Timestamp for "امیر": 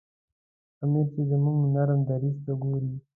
0.83-1.05